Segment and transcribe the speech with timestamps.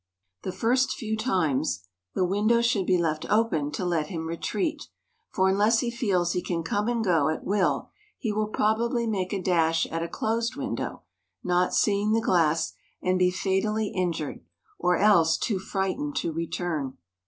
[0.41, 1.83] The first few times
[2.15, 4.87] the window should be left open to let him retreat,
[5.29, 9.31] for unless he feels he can come and go at will he will probably make
[9.31, 11.03] a dash at a closed window,
[11.43, 14.43] not seeing the glass, and be fatally injured,
[14.79, 16.97] or else too frightened to return.